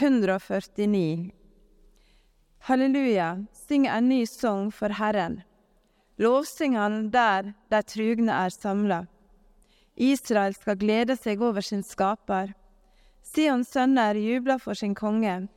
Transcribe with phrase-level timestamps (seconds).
[0.00, 1.30] 149.
[2.58, 5.42] Halleluja, syng en ny sang for Herren.
[6.16, 9.06] Lovsyng Han der de trugne er samla.
[9.96, 12.54] Israel skal glede seg over sin skaper.
[13.22, 15.48] Sions sønner jubler for sin konge.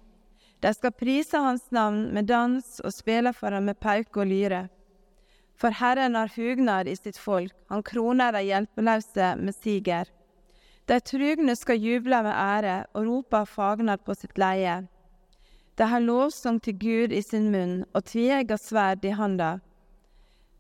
[0.59, 4.67] De skal prise hans navn med dans og spille for ham med pauke og lyre.
[5.55, 10.11] For Herren har hugnad i sitt folk, han kroner de hjelpeløse med siger.
[10.85, 14.81] De trugne skal juble med ære og rope av fagnad på sitt leie.
[15.79, 19.55] De har lovsang til Gud i sin munn og tveegga sverd i handa.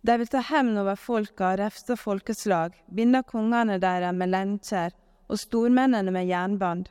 [0.03, 4.95] De vil ta hevn over folka refse folkeslag, binde kongene deres med lenker
[5.27, 6.89] og stormennene med jernband.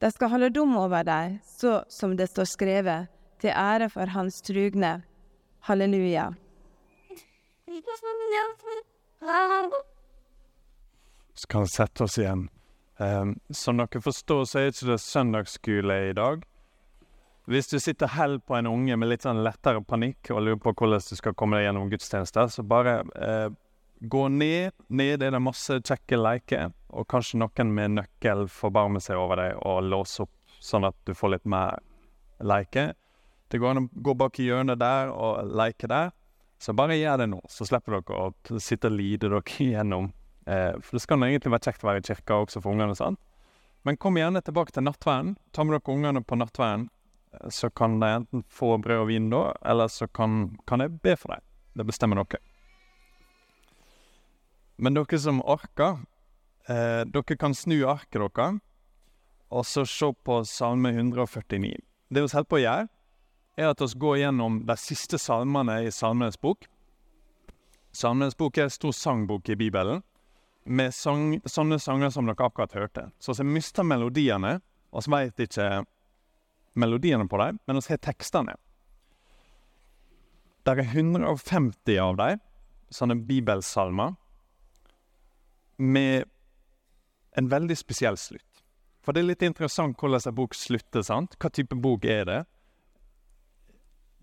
[0.00, 3.08] De skal holde dom over dem, så som det står skrevet,
[3.40, 5.02] til ære for Hans trugne.
[5.68, 6.30] Halleluja.
[11.48, 12.48] Kan sette oss igjen.
[13.00, 16.42] Um, som dere forstår, så er ikke det søndagsskole i dag.
[17.50, 20.74] Hvis du sitter hell på en unge med litt sånn lettere panikk og lurer på
[20.76, 23.48] hvordan du skal komme deg gjennom gudstjenester, så bare eh,
[24.00, 24.76] gå ned.
[24.88, 29.56] Ned er det masse kjekke leker, og kanskje noen med nøkkel forbarmer seg over deg
[29.64, 31.80] og låser opp, sånn at du får litt mer
[32.44, 32.94] leker.
[33.50, 36.12] Det går an å gå bak i hjørnet der og leke der.
[36.60, 40.12] Så bare gjør det nå, så slipper dere å sitte og lide dere gjennom.
[40.46, 43.20] Eh, for det skal egentlig være kjekt å være i kirka også for ungene, sant?
[43.84, 45.36] Men kom gjerne tilbake til nattverden.
[45.52, 46.88] Ta med dere ungene på nattverden
[47.48, 51.16] så kan de enten få brød og vin da, eller så kan, kan jeg be
[51.16, 51.44] for dem.
[51.78, 52.40] Det bestemmer dere.
[54.76, 56.00] Men dere som orker,
[56.66, 58.60] eh, dere kan snu arket deres
[59.50, 61.78] og så se på Salme 149.
[62.10, 62.88] Det vi holder på å gjøre,
[63.58, 66.68] er at vi går gjennom de siste salmene i Salmenes bok.
[67.92, 70.04] Salmenes bok er en stor sangbok i Bibelen,
[70.70, 73.08] med sang, sånne sanger som dere akkurat hørte.
[73.18, 74.60] Så vi mister melodiene,
[74.94, 75.84] så veit ikke
[76.78, 78.54] melodiene på dem, men vi har tekstene.
[80.62, 82.42] Det er 150 av dem,
[82.94, 84.14] sånne bibelsalmer,
[85.80, 86.28] med
[87.38, 88.46] en veldig spesiell slutt.
[89.00, 91.02] For det er litt interessant hvordan en bok slutter.
[91.02, 91.34] sant?
[91.40, 92.40] Hva type bok er det?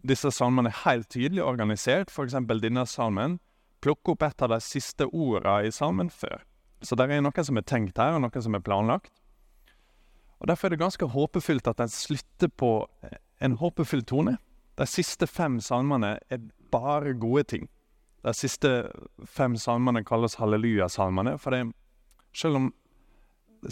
[0.07, 2.13] Disse salmene er helt tydelig organisert.
[2.13, 3.39] For eksempel denne salmen
[3.83, 6.43] plukker opp et av de siste ordene i salmen før.
[6.81, 9.13] Så det er noe som er tenkt her, og noe som er planlagt.
[10.37, 12.71] Og Derfor er det ganske håpefullt at den slutter på
[13.03, 14.37] eh, en håpefull tone.
[14.77, 17.65] De siste fem salmene er bare gode ting.
[18.25, 18.69] De siste
[19.25, 21.37] fem salmene kalles halleluja-salmene.
[21.41, 21.63] For det,
[22.37, 22.69] selv om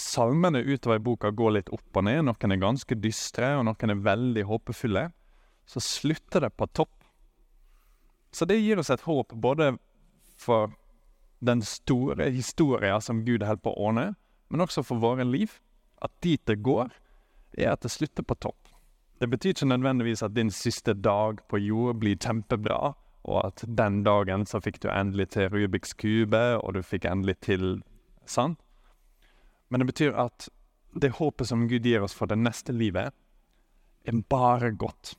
[0.02, 3.94] salmene utover i boka går litt opp og ned, noen er ganske dystre, og noen
[3.94, 5.10] er veldig håpefulle,
[5.70, 6.94] så slutter det på topp.
[8.34, 9.76] Så det gir oss et håp både
[10.38, 10.74] for
[11.46, 14.06] den store historia som Gud holder på å ordne,
[14.50, 15.60] men også for våre liv
[16.04, 16.92] at dit det går,
[17.58, 18.60] er at det slutter på topp.
[19.20, 22.94] Det betyr ikke nødvendigvis at din siste dag på jord blir kjempebra,
[23.26, 27.40] og at den dagen så fikk du endelig til Rubiks kube, og du fikk endelig
[27.48, 27.80] til
[28.30, 28.60] sant?
[29.70, 30.50] Men det betyr at
[31.02, 33.16] det håpet som Gud gir oss for det neste livet,
[34.06, 35.16] er bare godt.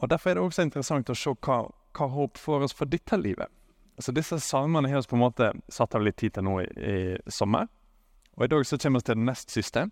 [0.00, 3.16] Og Derfor er det også interessant å se hva, hva håp får oss for dette
[3.16, 3.48] livet.
[4.00, 6.68] Altså Disse salmene har vi på en måte satt av litt tid til nå i,
[6.80, 7.68] i sommer.
[8.38, 9.88] Og i dag så kommer vi til den nest siste,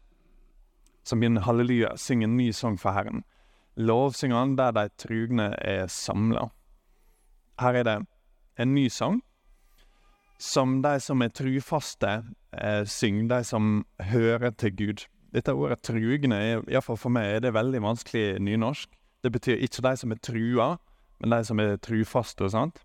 [1.04, 3.24] som begynner halleluja, syng en ny sang for Herren.
[3.76, 6.48] Lovsynger han der de trugne er samla.
[7.60, 7.98] Her er det
[8.58, 9.20] en ny sang
[10.38, 12.22] som de som er trufaste,
[12.52, 15.06] eh, synger, de som hører til Gud.
[15.34, 18.88] Dette ordet 'trugne', iallfall for meg, er det veldig vanskelig nynorsk.
[19.22, 20.78] Det betyr ikke de som er trua,
[21.20, 22.82] men de som er trufaste og sånt.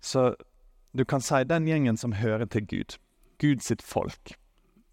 [0.00, 0.34] Så
[0.92, 2.98] du kan si den gjengen som hører til Gud.
[3.40, 4.36] Gud sitt folk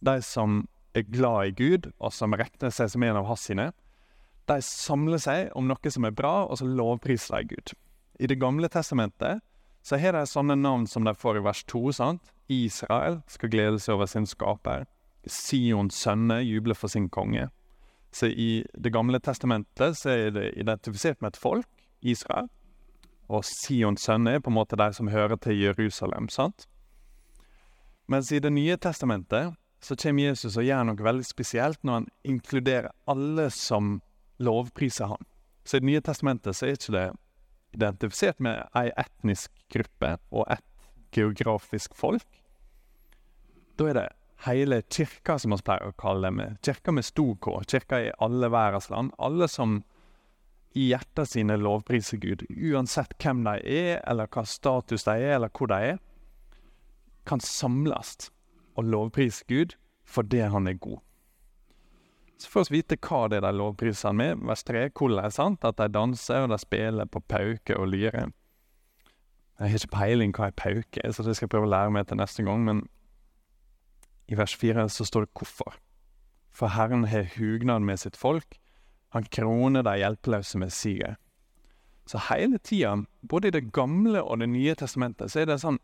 [0.01, 0.65] de som
[0.95, 3.69] er glad i Gud, og som regner seg som en av hans sine,
[4.49, 7.73] de samler seg om noe som er bra, og så lovpriser de Gud.
[8.19, 9.41] I Det gamle testamentet
[9.81, 11.91] så har de sånne navn som de får i vers 2.
[11.91, 12.33] sant?
[12.49, 14.85] Israel skal glede seg over sin skaper.
[15.25, 17.49] Sions sønner jubler for sin konge.
[18.11, 21.67] Så i Det gamle testamentet så er det identifisert med et folk,
[22.01, 22.49] Israel.
[23.31, 26.29] Og Sions sønner er på en måte de som hører til Jerusalem.
[26.29, 26.67] sant?
[28.07, 32.07] Mens i Det nye testamentet så kommer Jesus og gjør noe veldig spesielt når han
[32.23, 34.01] inkluderer alle som
[34.39, 35.25] lovpriser han.
[35.63, 37.11] Så i Det nye testamentet så er ikke det
[37.73, 42.27] identifisert med ei etnisk gruppe og ett geografisk folk.
[43.79, 44.09] Da er det
[44.45, 47.61] hele kirka, som vi pleier å kalle det, kirka med stor K.
[47.67, 49.13] Kirka i alle verdens land.
[49.17, 49.83] Alle som
[50.73, 55.51] i hjertet sine lovpriser Gud, uansett hvem de er, eller hva status de er, eller
[55.51, 56.01] hvor de er,
[57.27, 58.29] kan samles
[58.79, 59.75] og lovprise Gud
[60.07, 60.99] for det han er god.
[62.41, 64.39] Så får vi vite hva det er de lovpriser han med.
[64.49, 65.57] Vers 3, hvordan?
[65.61, 68.31] At de danser og de spiller på pauke og lyre.
[69.59, 71.93] Jeg har ikke peiling hva ei pauke er, så det skal jeg prøve å lære
[71.93, 72.63] meg til neste gang.
[72.65, 72.81] Men
[74.25, 75.77] i vers 4 så står det hvorfor.
[76.49, 78.57] For Herren har hugnad med sitt folk.
[79.11, 81.17] Han kroner de hjelpeløse med siget.
[82.05, 85.65] Så hele tida, både i Det gamle og Det nye testamentet, så er det en
[85.65, 85.81] sånn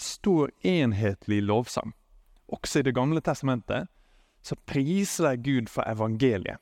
[0.00, 1.92] stor, enhetlig lovsang.
[2.48, 3.88] Også i Det gamle testamentet
[4.42, 6.58] så priser de Gud for evangeliet.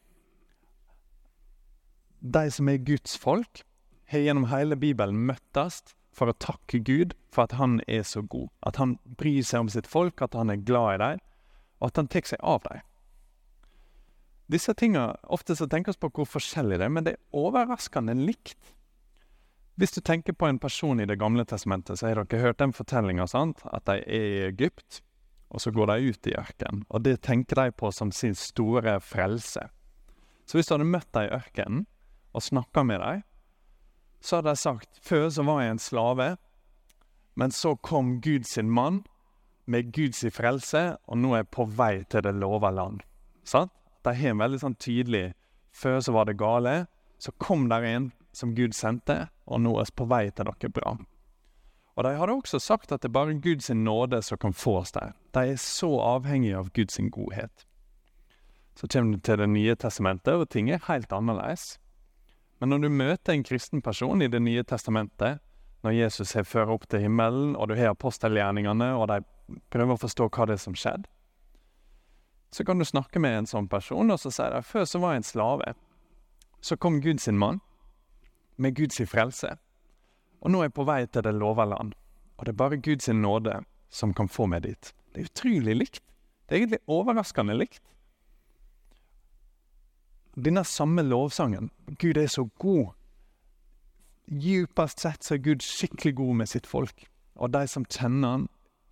[2.21, 3.63] De som er Guds folk,
[4.09, 8.49] har gjennom hele Bibelen møttes for å takke Gud for at han er så god.
[8.67, 11.25] At han bryr seg om sitt folk, at han er glad i dem,
[11.79, 12.83] og at han tar seg av dem.
[14.49, 18.15] Disse tinga Ofte så tenker vi på hvor forskjellig det er, men det er overraskende
[18.17, 18.75] likt.
[19.79, 22.73] Hvis du tenker på en person i Det gamle testamentet, så har dere hørt den
[22.73, 25.03] fortellinga at de er i Egypt,
[25.51, 26.85] og så går de ut i ørkenen.
[26.89, 29.69] Og det tenker de på som sin store frelse.
[30.47, 31.87] Så hvis du hadde møtt dem i ørkenen
[32.33, 33.23] og snakka med dem,
[34.21, 36.29] så hadde de sagt før så var jeg en slave,
[37.37, 39.05] men så kom Gud sin mann
[39.67, 43.05] med Guds frelse, og nå er jeg på vei til det lova land.
[43.45, 43.73] Sant?
[44.07, 45.33] De har en veldig sånn tydelig
[45.79, 46.89] Før så var det gale,
[47.23, 50.71] så kom der en som Gud sendte, og nå er vi på vei til noe
[50.75, 50.95] bra.
[51.99, 54.95] Og de hadde også sagt at det er bare Guds nåde som kan få oss
[54.95, 55.17] der.
[55.35, 57.67] De er så avhengige av Guds godhet.
[58.79, 61.79] Så kommer du til Det nye testamentet, og ting er helt annerledes.
[62.61, 65.41] Men når du møter en kristen person i Det nye testamentet,
[65.83, 69.23] når Jesus har ført opp til himmelen, og du har apostelgjerningene, og de
[69.71, 71.07] prøver å forstå hva det er som skjedde,
[72.51, 75.15] så kan du snakke med en sånn person, og så sier de før så var
[75.15, 75.73] jeg en slave.
[76.65, 77.61] Så kom Gud sin mann
[78.57, 79.57] med Guds frelse,
[80.41, 81.95] og nå er jeg på vei til det lova land.
[82.39, 83.61] Og det er bare Guds nåde
[83.91, 84.93] som kan få meg dit.
[85.13, 86.03] Det er utrolig likt.
[86.47, 87.83] Det er egentlig overraskende likt
[90.45, 92.93] denne samme lovsangen Gud er så god.
[94.27, 97.07] Djupest sett så er Gud skikkelig god med sitt folk.
[97.35, 98.49] Og de som kjenner han,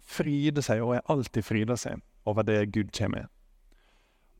[0.07, 3.33] fryder seg, og er alltid fryder seg over det Gud kommer med.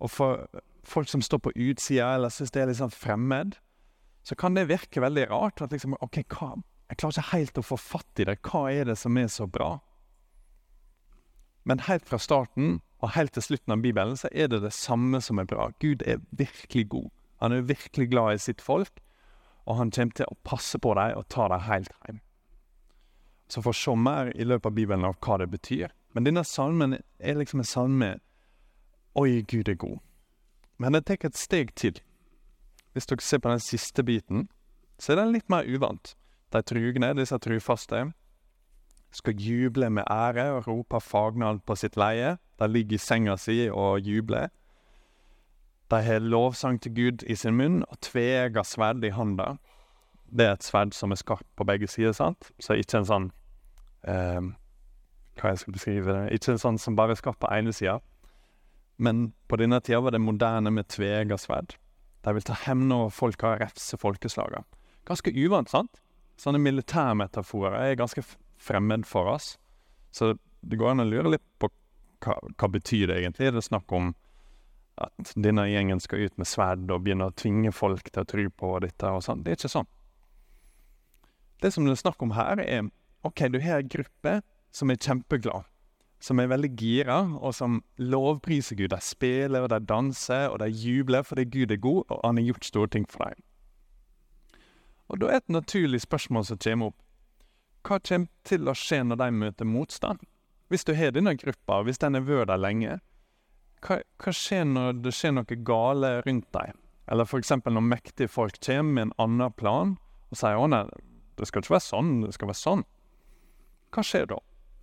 [0.01, 0.47] Og for
[0.87, 3.57] folk som står på utsida eller syns det er litt sånn fremmed,
[4.27, 5.63] så kan det virke veldig rart.
[5.63, 6.57] at liksom, ok, hva,
[6.89, 8.39] Jeg klarer ikke helt å få fatt i det.
[8.47, 9.81] Hva er det som er så bra?
[11.65, 15.21] Men helt fra starten og helt til slutten av Bibelen så er det det samme
[15.21, 15.71] som er bra.
[15.83, 17.11] Gud er virkelig god.
[17.43, 19.03] Han er virkelig glad i sitt folk,
[19.67, 22.21] og han kommer til å passe på dem og ta dem helt hjem.
[23.49, 25.91] Så får se mer i løpet av Bibelen av hva det betyr.
[26.15, 28.13] Men denne salmen er liksom en salme
[29.17, 29.99] Oi, Gud er god.
[30.77, 31.97] Men jeg tar et steg til.
[32.93, 34.49] Hvis dere ser på den siste biten,
[35.01, 36.11] så er den litt mer uvant.
[36.53, 38.03] De trugne, disse trufaste,
[39.17, 42.35] skal juble med ære og rope fagnad på sitt leie.
[42.61, 44.51] De ligger i senga si og jubler.
[45.91, 49.55] De har lovsang til Gud i sin munn og tveegga sverd i handa.
[50.29, 52.51] Det er et sverd som er skarpt på begge sider, sant?
[52.61, 53.31] så ikke en sånn
[54.05, 54.45] eh,
[55.39, 58.01] Hva jeg skal beskrive det Ikke en sånn som bare er skarpt på ene sida.
[58.97, 61.77] Men på denne tida var det moderne med tveegga sverd.
[62.25, 64.65] De vil ta hevn over folka og refse folkeslaga.
[65.07, 66.01] Ganske uvant, sant?
[66.41, 68.25] Sånne militærmetaforer er ganske
[68.61, 69.55] fremmed for oss.
[70.11, 71.71] Så det går an å lure litt på
[72.25, 73.51] hva, hva betyr det egentlig.
[73.51, 74.15] Er det snakk om
[74.97, 78.49] at denne gjengen skal ut med sverd og begynne å tvinge folk til å tro
[78.51, 79.45] på dette og sånn?
[79.45, 79.91] Det er ikke sånn.
[81.63, 82.89] Det som det er snakk om her, er
[83.25, 84.39] OK, du har en gruppe
[84.75, 85.69] som er kjempeglad.
[86.21, 88.89] Som er veldig gira, og som lovpriser Gud.
[88.89, 92.49] De spiller, og de danser, og de jubler fordi Gud er god, og han har
[92.51, 93.43] gjort store ting for dem.
[95.09, 97.03] Og da er et naturlig spørsmål som kommer opp
[97.87, 100.25] hva kommer til å skje når de møter motstand?
[100.67, 102.97] Hvis du har denne gruppa, hvis den har vært der lenge,
[103.85, 106.75] hva, hva, skjer når det skjer noe gale rundt deg?
[107.07, 107.53] Eller f.eks.
[107.63, 109.95] når mektige folk kommer med en annen plan
[110.33, 110.83] og sier å nei,
[111.39, 112.83] det skal ikke være sånn, det skal være sånn.
[113.95, 114.41] Hva skjer da?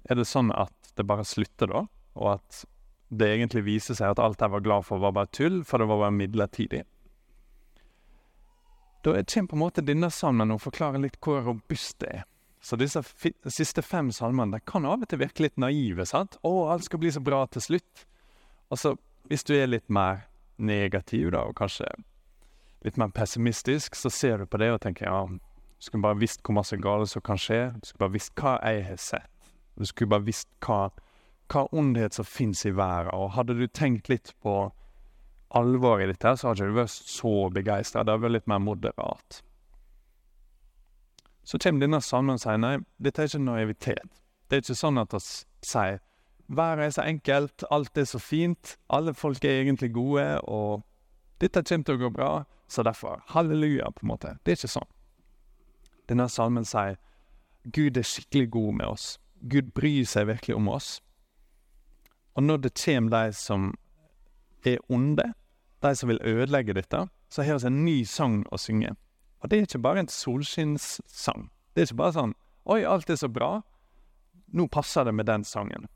[0.08, 1.86] Er det sånn at det bare slutter da,
[2.20, 2.64] og at
[3.14, 5.88] det egentlig viser seg at alt jeg var glad for, var bare tull, for det
[5.90, 6.84] var bare midlertidig?
[9.04, 12.24] Da kommer på en måte denne salmen og forklarer litt hvor robust det er.
[12.64, 13.02] Så disse
[13.52, 16.06] siste fem salmene kan av og til virke litt naive.
[16.08, 16.38] sant?
[16.40, 18.06] 'Å, alt skal bli så bra til slutt.'
[18.72, 18.96] Og så,
[19.28, 20.24] hvis du er litt mer
[20.58, 21.90] negativ, da, og kanskje
[22.84, 26.40] litt mer pessimistisk, så ser du på det og tenker ja, du skulle bare visst
[26.44, 27.74] hvor masse gale som kan skje.
[27.76, 29.33] Du skulle bare visst hva jeg har sett.
[29.76, 30.90] Du skulle bare visst hva,
[31.52, 33.14] hva ondhet som fins i verden.
[33.16, 34.72] Og hadde du tenkt litt på
[35.54, 38.04] alvoret i dette, så hadde du ikke vært så begeistra.
[38.04, 39.42] Det hadde vært litt mer moderat.
[41.44, 44.20] Så kommer denne salmen og sier nei, dette er ikke naivitet.
[44.48, 45.22] Det er ikke sånn at vi
[45.68, 46.00] sier
[46.48, 50.84] været er så enkelt, alt er så fint, alle folk er egentlig gode, og
[51.42, 52.32] dette kommer til å gå bra,
[52.68, 54.36] så derfor halleluja, på en måte.
[54.44, 54.92] Det er ikke sånn.
[56.10, 56.98] Denne salmen sier
[57.64, 59.08] Gud er skikkelig god med oss.
[59.44, 61.02] Gud bryr seg virkelig om oss.
[62.34, 63.74] Og når det kommer de som
[64.66, 65.34] er onde,
[65.84, 68.96] de som vil ødelegge dette, så har vi en ny sang å synge.
[69.44, 71.50] Og det er ikke bare en solskinnssang.
[71.74, 73.58] Det er ikke bare sånn Oi, alt er så bra.
[74.56, 75.90] Nå passer det med den sangen.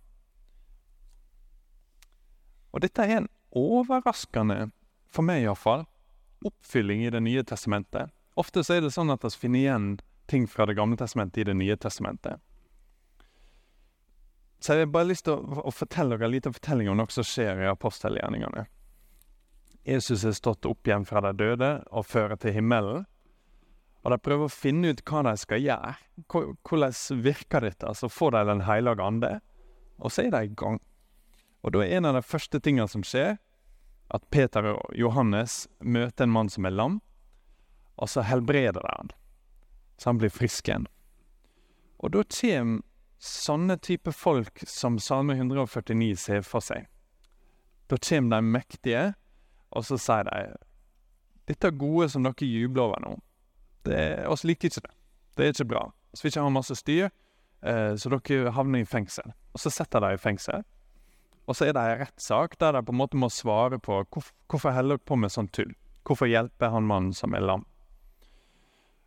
[2.75, 4.73] Og dette er en overraskende,
[5.07, 5.85] for meg iallfall,
[6.43, 8.11] oppfylling i Det nye testamentet.
[8.35, 9.87] Ofte så er det sånn at vi finner igjen
[10.27, 12.43] ting fra Det gamle testamentet i Det nye testamentet.
[14.59, 17.13] Så jeg har bare lyst til å, å fortelle dere en liten fortelling om noe
[17.13, 18.65] som skjer i apostelgjerningene.
[19.87, 23.05] Jesus er stått opp igjen fra de døde og fører til himmelen.
[24.03, 25.93] Og de prøver å finne ut hva de skal gjøre.
[26.27, 27.93] Hvordan virker dette?
[27.95, 29.39] Så Får de Den hellige ande?
[29.99, 30.79] Og så er de i gang.
[31.63, 33.37] Og da er en av de første tingene som skjer,
[34.13, 37.01] at Peter og Johannes møter en mann som er lam,
[37.97, 39.09] og så helbreder de han.
[39.97, 40.87] Så han blir frisk igjen.
[41.99, 42.83] Og da kommer
[43.19, 46.87] sånne type folk som Salme 149 ser for seg.
[47.87, 49.03] Da kommer de mektige,
[49.71, 50.41] og så sier de
[51.47, 53.13] dette gode som dere jubler over nå,
[53.87, 54.95] det, oss liker ikke det.
[55.37, 55.83] Det er ikke bra.
[56.11, 57.07] Vi vil ikke ha masse styr,
[57.63, 59.31] eh, så dere havner i fengsel.
[59.55, 60.65] Og så setter de i fengsel.
[61.47, 64.33] Og så er det en rettssak der de på en måte må svare på hvorfor,
[64.51, 65.71] hvorfor holder dere på med sånn tull.
[66.07, 67.63] Hvorfor hjelper han mannen som er lam?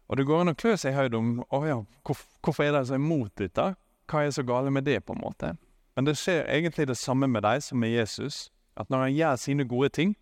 [0.08, 1.36] Og det går an å klø seg i hodet om
[1.68, 1.76] ja,
[2.08, 3.68] hvor, hvorfor er de så imot dette?
[4.10, 5.54] Hva er så gale med det, på en måte?
[5.96, 8.48] Men det skjer egentlig det samme med deg som med Jesus.
[8.76, 10.16] At når han gjør sine gode ting,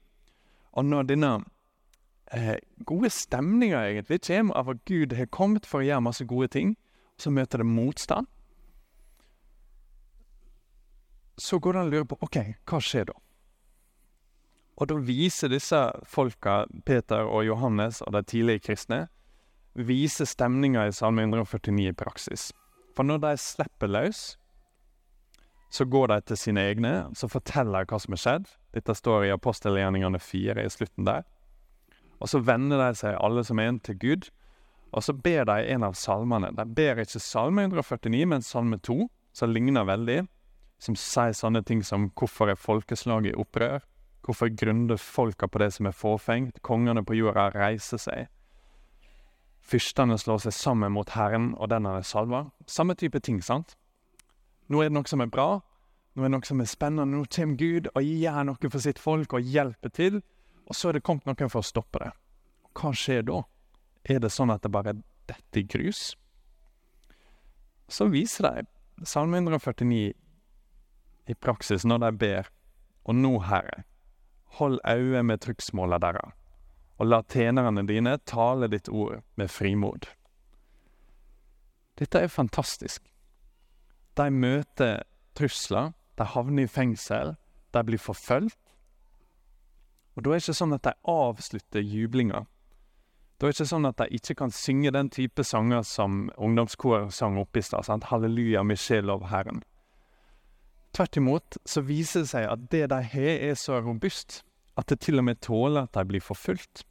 [0.73, 1.30] og når denne
[2.33, 6.49] eh, gode stemninga egentlig kommer av at Gud har kommet for å gjøre masse gode
[6.49, 6.76] ting,
[7.18, 8.26] så møter det motstand,
[11.38, 13.14] så går det an å lure på OK, hva skjer da?
[14.78, 19.07] Og da viser disse folka, Peter og Johannes og de tidlige kristne,
[19.75, 22.50] viser stemninga i Salme 149 i praksis.
[22.99, 24.23] For når de slipper løs,
[25.71, 28.49] så går de til sine egne, så forteller de hva som er skjedd.
[28.75, 31.23] Dette står i apostelgjerningene 4 i slutten der.
[32.19, 34.26] Og så vender de seg alle som en til Gud,
[34.90, 36.50] og så ber de en av salmene.
[36.57, 40.25] De ber ikke Salme 149, men Salme 2, som ligner veldig
[40.83, 43.83] som sier sånne ting som 'Hvorfor er folkeslaget i opprør?'
[44.23, 48.26] 'Hvorfor grunner folka på det som er fåfengt?' 'Kongene på jorda reiser seg'.
[49.68, 52.46] Fyrstene slår seg sammen mot Herren, og den er salva.
[52.66, 53.76] Samme type ting, sant?
[54.68, 55.60] Nå er det noe som er bra,
[56.16, 59.00] nå er det noe som er spennende, nå kommer Gud og gjør noe for sitt
[59.00, 60.22] folk og hjelper til,
[60.68, 62.10] og så er det kommet noen for å stoppe det.
[62.76, 63.42] Hva skjer da?
[64.08, 64.96] Er det sånn at det bare
[65.28, 66.02] detter i grus?
[67.88, 70.12] Så viser de Salme 149
[71.28, 72.48] i praksis når de ber,
[73.04, 73.84] og nå, Herre,
[74.58, 76.34] hold øye med trykksmåla deres,
[76.99, 80.09] og la tjenerne dine tale ditt ord med frimod.
[81.99, 83.07] Dette er fantastisk.
[84.19, 85.02] De møter
[85.38, 87.37] trusler, de havner i fengsel,
[87.75, 88.59] de blir forfulgt.
[90.17, 92.43] Og da er det ikke sånn at de avslutter jublinga.
[93.38, 97.12] Da er det ikke sånn at de ikke kan synge den type sanger som ungdomskor
[97.14, 97.87] sang oppe i stad.
[98.11, 99.62] Halleluja, min sjel lov Herren.
[100.97, 104.43] Tvert imot så viser det seg at det de har, er så robust
[104.78, 106.85] at det til og med tåler at de blir forfulgt.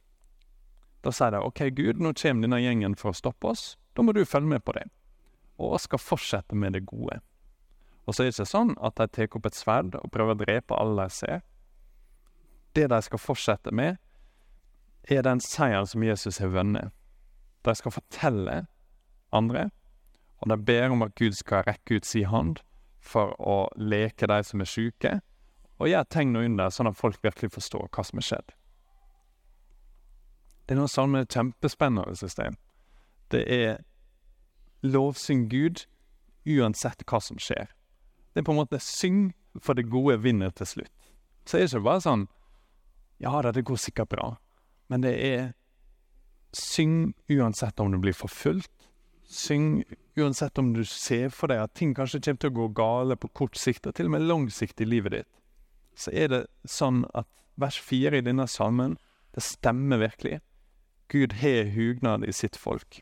[1.04, 3.76] Da sier de OK, Gud, nå kommer denne gjengen for å stoppe oss.
[3.96, 4.84] Da må du følge med på det.
[5.58, 7.20] Og skal fortsette med det gode.
[8.06, 10.40] Og så er det ikke sånn at de tar opp et sverd og prøver å
[10.42, 11.40] drepe alle de ser.
[12.76, 13.98] Det de skal fortsette med,
[15.08, 16.92] er den seieren som Jesus har vunnet.
[17.64, 18.58] De skal fortelle
[19.34, 19.68] andre,
[20.40, 22.60] og de ber om at Gud skal rekke ut sin hånd
[23.00, 25.18] for å leke de som er sjuke,
[25.78, 28.54] og gjør tegn og under, sånn at folk virkelig forstår hva som er skjedd.
[30.66, 32.58] Det er noe sånn med kjempespennende system.
[33.32, 33.78] Det er
[34.84, 35.86] lovsyng Gud
[36.48, 37.70] uansett hva som skjer.
[38.32, 39.30] Det er på en måte syng
[39.64, 41.08] for det gode vinner til slutt.
[41.48, 42.26] Så er det ikke bare sånn
[43.18, 44.26] Ja da, det går sikkert bra.
[44.86, 45.48] Men det er
[46.54, 48.90] syng uansett om du blir forfulgt.
[49.28, 49.82] Syng
[50.18, 53.28] Uansett om du ser for deg at ting kanskje kommer til å gå gale på
[53.38, 55.28] kort sikt, og til og med lang sikt i livet ditt,
[55.98, 57.28] så er det sånn at
[57.58, 58.96] vers fire i denne salmen,
[59.34, 60.38] det stemmer virkelig.
[61.10, 63.00] Gud har hugnad i sitt folk,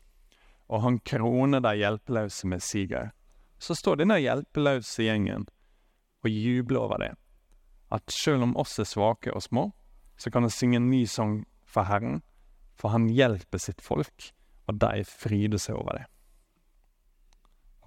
[0.71, 3.11] og han kroner de hjelpeløse med siger.
[3.59, 5.47] Så står denne hjelpeløse gjengen
[6.23, 7.11] og jubler over det.
[7.93, 9.69] At selv om oss er svake og små,
[10.17, 12.21] så kan vi synge en ny sang for Herren,
[12.77, 14.31] for han hjelper sitt folk,
[14.67, 16.05] og de fryder seg over det.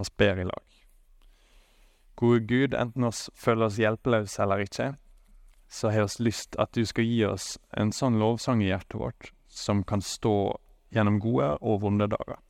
[0.00, 0.79] Vi ber i lag.
[2.20, 4.90] Gode Gud, enten oss føler oss hjelpeløse eller ikke,
[5.72, 9.30] så har vi lyst at du skal gi oss en sånn lovsang i hjertet vårt
[9.48, 10.34] som kan stå
[10.92, 12.42] gjennom gode og vonde dager.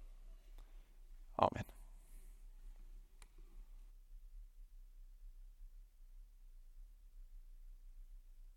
[1.39, 1.69] Amen.